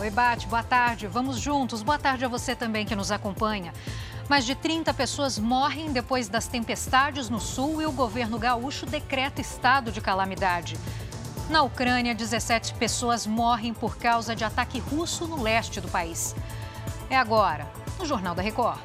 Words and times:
Oi, 0.00 0.10
Bate, 0.10 0.46
boa 0.46 0.62
tarde. 0.62 1.08
Vamos 1.08 1.40
juntos. 1.40 1.82
Boa 1.82 1.98
tarde 1.98 2.24
a 2.24 2.28
você 2.28 2.54
também 2.54 2.86
que 2.86 2.94
nos 2.94 3.10
acompanha. 3.10 3.72
Mais 4.28 4.46
de 4.46 4.54
30 4.54 4.94
pessoas 4.94 5.40
morrem 5.40 5.90
depois 5.90 6.28
das 6.28 6.46
tempestades 6.46 7.28
no 7.28 7.40
sul 7.40 7.82
e 7.82 7.86
o 7.86 7.90
governo 7.90 8.38
gaúcho 8.38 8.86
decreta 8.86 9.40
estado 9.40 9.90
de 9.90 10.00
calamidade. 10.00 10.76
Na 11.50 11.62
Ucrânia, 11.62 12.14
17 12.14 12.74
pessoas 12.74 13.26
morrem 13.26 13.74
por 13.74 13.96
causa 13.96 14.36
de 14.36 14.44
ataque 14.44 14.78
russo 14.78 15.26
no 15.26 15.42
leste 15.42 15.80
do 15.80 15.88
país. 15.88 16.32
É 17.10 17.16
agora, 17.16 17.66
no 17.98 18.06
Jornal 18.06 18.36
da 18.36 18.42
Record. 18.42 18.78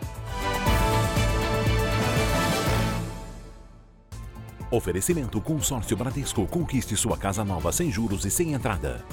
Oferecimento 4.72 5.40
Consórcio 5.40 5.96
Bradesco. 5.96 6.48
Conquiste 6.48 6.98
sua 6.98 7.16
casa 7.16 7.46
nova 7.46 7.72
sem 7.72 7.92
juros 7.92 8.26
e 8.26 8.32
sem 8.32 8.54
entrada. 8.54 9.06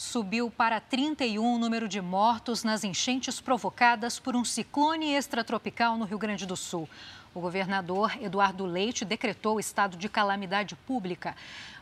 Subiu 0.00 0.48
para 0.48 0.80
31 0.80 1.56
o 1.56 1.58
número 1.58 1.88
de 1.88 2.00
mortos 2.00 2.62
nas 2.62 2.84
enchentes 2.84 3.40
provocadas 3.40 4.20
por 4.20 4.36
um 4.36 4.44
ciclone 4.44 5.16
extratropical 5.16 5.98
no 5.98 6.04
Rio 6.04 6.20
Grande 6.20 6.46
do 6.46 6.56
Sul. 6.56 6.88
O 7.34 7.40
governador 7.40 8.16
Eduardo 8.22 8.64
Leite 8.64 9.04
decretou 9.04 9.58
estado 9.58 9.96
de 9.96 10.08
calamidade 10.08 10.76
pública. 10.86 11.34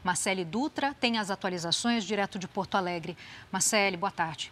Marcele 0.02 0.46
Dutra 0.46 0.95
tem 0.95 1.18
as 1.18 1.30
atualizações 1.30 2.04
direto 2.04 2.38
de 2.38 2.48
Porto 2.48 2.76
Alegre. 2.76 3.18
Marcele, 3.52 3.98
boa 3.98 4.10
tarde. 4.10 4.51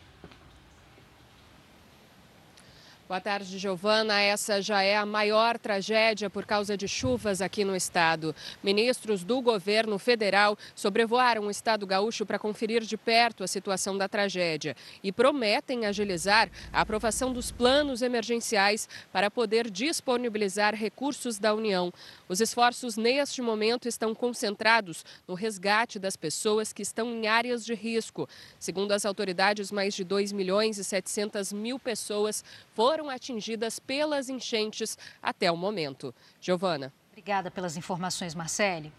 Boa 3.07 3.21
tarde, 3.21 3.59
Giovana. 3.59 4.19
Essa 4.19 4.63
já 4.63 4.83
é 4.83 4.97
a 4.97 5.05
maior 5.05 5.59
tragédia 5.59 6.31
por 6.31 6.47
causa 6.47 6.75
de 6.75 6.89
chuvas 6.89 7.43
aqui 7.43 7.63
no 7.63 7.77
estado. 7.77 8.35
Ministros 8.63 9.23
do 9.23 9.43
governo 9.43 9.99
federal 9.99 10.57
sobrevoaram 10.75 11.43
o 11.43 11.51
estado 11.51 11.87
gaúcho 11.87 12.25
para 12.25 12.39
conferir 12.39 12.81
de 12.81 12.97
perto 12.97 13.45
a 13.45 13.47
situação 13.47 13.99
da 13.99 14.09
tragédia 14.09 14.75
e 15.03 15.13
prometem 15.13 15.85
agilizar 15.85 16.49
a 16.73 16.81
aprovação 16.81 17.31
dos 17.31 17.53
planos 17.53 18.01
emergenciais 18.01 18.89
para 19.13 19.31
poder 19.31 19.71
disponibilizar 19.71 20.75
recursos 20.75 21.39
da 21.39 21.53
União. 21.53 21.93
Os 22.27 22.41
esforços 22.41 22.97
neste 22.97 23.43
momento 23.43 23.87
estão 23.87 24.15
concentrados 24.15 25.05
no 25.29 25.35
resgate 25.35 25.99
das 25.99 26.17
pessoas 26.17 26.73
que 26.73 26.81
estão 26.81 27.11
em 27.11 27.27
áreas 27.27 27.67
de 27.67 27.75
risco. 27.75 28.27
Segundo 28.59 28.93
as 28.93 29.05
autoridades, 29.05 29.71
mais 29.71 29.93
de 29.93 30.05
2 30.05 30.33
milhões 30.33 30.79
e 30.79 30.85
700 30.85 31.53
mil 31.53 31.79
pessoas 31.79 32.43
foram 32.73 32.94
foram 32.95 33.11
atingidas 33.11 33.81
pelas 33.81 34.29
enchentes 34.29 34.97
até 35.21 35.51
o 35.51 35.57
momento. 35.57 36.15
Giovana. 36.41 36.93
Obrigada 37.11 37.51
pelas 37.51 37.77
informações, 37.77 38.37
Marcele. 38.37 38.93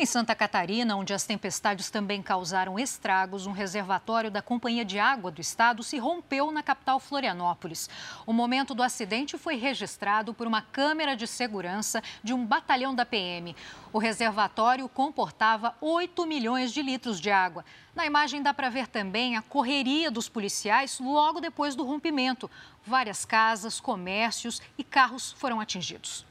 Em 0.00 0.06
Santa 0.06 0.32
Catarina, 0.32 0.94
onde 0.94 1.12
as 1.12 1.24
tempestades 1.24 1.90
também 1.90 2.22
causaram 2.22 2.78
estragos, 2.78 3.46
um 3.46 3.52
reservatório 3.52 4.30
da 4.30 4.40
Companhia 4.40 4.84
de 4.84 4.96
Água 4.96 5.28
do 5.30 5.40
Estado 5.40 5.82
se 5.82 5.98
rompeu 5.98 6.52
na 6.52 6.62
capital 6.62 7.00
Florianópolis. 7.00 7.90
O 8.24 8.32
momento 8.32 8.74
do 8.74 8.82
acidente 8.84 9.36
foi 9.36 9.56
registrado 9.56 10.32
por 10.32 10.46
uma 10.46 10.62
câmera 10.62 11.16
de 11.16 11.26
segurança 11.26 12.00
de 12.22 12.32
um 12.32 12.46
batalhão 12.46 12.94
da 12.94 13.04
PM. 13.04 13.56
O 13.92 13.98
reservatório 13.98 14.88
comportava 14.88 15.74
8 15.80 16.24
milhões 16.26 16.72
de 16.72 16.80
litros 16.80 17.20
de 17.20 17.30
água. 17.32 17.64
Na 17.92 18.06
imagem 18.06 18.40
dá 18.40 18.54
para 18.54 18.68
ver 18.68 18.86
também 18.86 19.36
a 19.36 19.42
correria 19.42 20.12
dos 20.12 20.28
policiais 20.28 21.00
logo 21.00 21.40
depois 21.40 21.74
do 21.74 21.84
rompimento. 21.84 22.48
Várias 22.86 23.24
casas, 23.24 23.80
comércios 23.80 24.62
e 24.78 24.84
carros 24.84 25.32
foram 25.32 25.60
atingidos. 25.60 26.27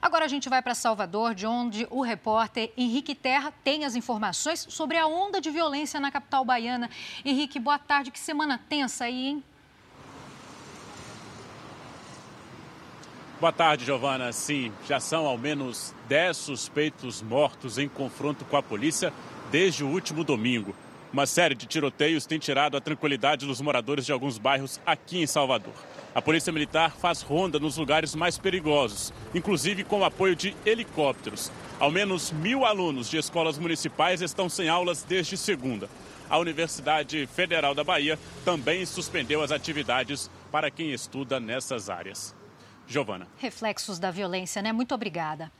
Agora 0.00 0.24
a 0.24 0.28
gente 0.28 0.48
vai 0.48 0.60
para 0.60 0.74
Salvador, 0.74 1.34
de 1.34 1.46
onde 1.46 1.86
o 1.90 2.02
repórter 2.02 2.72
Henrique 2.76 3.14
Terra 3.14 3.52
tem 3.64 3.84
as 3.84 3.96
informações 3.96 4.66
sobre 4.68 4.98
a 4.98 5.06
onda 5.06 5.40
de 5.40 5.50
violência 5.50 5.98
na 5.98 6.10
capital 6.10 6.44
baiana. 6.44 6.90
Henrique, 7.24 7.58
boa 7.58 7.78
tarde. 7.78 8.10
Que 8.10 8.18
semana 8.18 8.60
tensa 8.68 9.04
aí, 9.04 9.28
hein? 9.28 9.44
Boa 13.40 13.52
tarde, 13.52 13.84
Giovana. 13.84 14.32
Sim, 14.32 14.72
já 14.88 14.98
são 14.98 15.26
ao 15.26 15.36
menos 15.36 15.94
10 16.08 16.36
suspeitos 16.36 17.20
mortos 17.20 17.76
em 17.76 17.88
confronto 17.88 18.44
com 18.46 18.56
a 18.56 18.62
polícia 18.62 19.12
desde 19.50 19.84
o 19.84 19.88
último 19.88 20.24
domingo. 20.24 20.74
Uma 21.16 21.24
série 21.24 21.54
de 21.54 21.64
tiroteios 21.64 22.26
tem 22.26 22.38
tirado 22.38 22.76
a 22.76 22.80
tranquilidade 22.80 23.46
dos 23.46 23.58
moradores 23.62 24.04
de 24.04 24.12
alguns 24.12 24.36
bairros 24.36 24.78
aqui 24.84 25.18
em 25.18 25.26
Salvador. 25.26 25.72
A 26.14 26.20
Polícia 26.20 26.52
Militar 26.52 26.94
faz 26.94 27.22
ronda 27.22 27.58
nos 27.58 27.78
lugares 27.78 28.14
mais 28.14 28.36
perigosos, 28.36 29.14
inclusive 29.34 29.82
com 29.82 30.00
o 30.00 30.04
apoio 30.04 30.36
de 30.36 30.54
helicópteros. 30.66 31.50
Ao 31.80 31.90
menos 31.90 32.32
mil 32.32 32.66
alunos 32.66 33.08
de 33.08 33.16
escolas 33.16 33.58
municipais 33.58 34.20
estão 34.20 34.46
sem 34.50 34.68
aulas 34.68 35.04
desde 35.04 35.38
segunda. 35.38 35.88
A 36.28 36.36
Universidade 36.36 37.26
Federal 37.28 37.74
da 37.74 37.82
Bahia 37.82 38.18
também 38.44 38.84
suspendeu 38.84 39.40
as 39.40 39.50
atividades 39.50 40.30
para 40.52 40.70
quem 40.70 40.92
estuda 40.92 41.40
nessas 41.40 41.88
áreas. 41.88 42.34
Giovana. 42.86 43.26
Reflexos 43.38 43.98
da 43.98 44.10
violência, 44.10 44.60
né? 44.60 44.70
Muito 44.70 44.94
obrigada. 44.94 45.50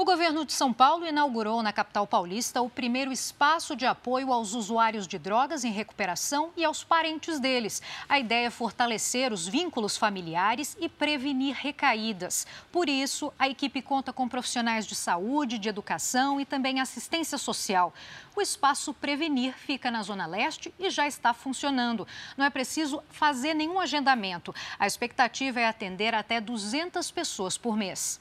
O 0.00 0.04
governo 0.06 0.46
de 0.46 0.54
São 0.54 0.72
Paulo 0.72 1.06
inaugurou 1.06 1.62
na 1.62 1.74
capital 1.74 2.06
paulista 2.06 2.62
o 2.62 2.70
primeiro 2.70 3.12
espaço 3.12 3.76
de 3.76 3.84
apoio 3.84 4.32
aos 4.32 4.54
usuários 4.54 5.06
de 5.06 5.18
drogas 5.18 5.62
em 5.62 5.70
recuperação 5.70 6.52
e 6.56 6.64
aos 6.64 6.82
parentes 6.82 7.38
deles. 7.38 7.82
A 8.08 8.18
ideia 8.18 8.46
é 8.46 8.50
fortalecer 8.50 9.30
os 9.30 9.46
vínculos 9.46 9.98
familiares 9.98 10.74
e 10.80 10.88
prevenir 10.88 11.54
recaídas. 11.54 12.46
Por 12.72 12.88
isso, 12.88 13.30
a 13.38 13.46
equipe 13.46 13.82
conta 13.82 14.10
com 14.10 14.26
profissionais 14.26 14.86
de 14.86 14.94
saúde, 14.94 15.58
de 15.58 15.68
educação 15.68 16.40
e 16.40 16.46
também 16.46 16.80
assistência 16.80 17.36
social. 17.36 17.92
O 18.34 18.40
espaço 18.40 18.94
Prevenir 18.94 19.52
fica 19.52 19.90
na 19.90 20.02
Zona 20.02 20.24
Leste 20.24 20.72
e 20.78 20.88
já 20.88 21.06
está 21.06 21.34
funcionando. 21.34 22.08
Não 22.38 22.46
é 22.46 22.48
preciso 22.48 23.02
fazer 23.10 23.52
nenhum 23.52 23.78
agendamento. 23.78 24.54
A 24.78 24.86
expectativa 24.86 25.60
é 25.60 25.68
atender 25.68 26.14
até 26.14 26.40
200 26.40 27.10
pessoas 27.10 27.58
por 27.58 27.76
mês. 27.76 28.18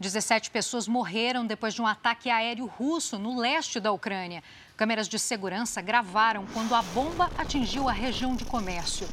17 0.00 0.50
pessoas 0.50 0.88
morreram 0.88 1.46
depois 1.46 1.74
de 1.74 1.80
um 1.80 1.86
ataque 1.86 2.28
aéreo 2.28 2.66
russo 2.66 3.18
no 3.18 3.38
leste 3.38 3.78
da 3.78 3.92
Ucrânia. 3.92 4.42
Câmeras 4.76 5.08
de 5.08 5.18
segurança 5.18 5.80
gravaram 5.80 6.46
quando 6.52 6.74
a 6.74 6.82
bomba 6.82 7.30
atingiu 7.38 7.88
a 7.88 7.92
região 7.92 8.34
de 8.34 8.44
comércio. 8.44 9.08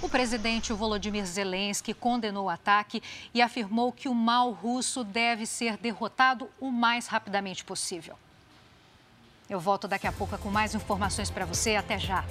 O 0.00 0.08
presidente 0.08 0.72
Volodymyr 0.72 1.24
Zelensky 1.24 1.94
condenou 1.94 2.46
o 2.46 2.50
ataque 2.50 3.02
e 3.32 3.40
afirmou 3.40 3.92
que 3.92 4.08
o 4.08 4.14
mal 4.14 4.50
russo 4.50 5.04
deve 5.04 5.46
ser 5.46 5.76
derrotado 5.76 6.50
o 6.60 6.70
mais 6.72 7.06
rapidamente 7.06 7.64
possível. 7.64 8.18
Eu 9.48 9.60
volto 9.60 9.86
daqui 9.86 10.06
a 10.06 10.12
pouco 10.12 10.36
com 10.38 10.50
mais 10.50 10.74
informações 10.74 11.30
para 11.30 11.44
você. 11.44 11.76
Até 11.76 11.98
já. 11.98 12.24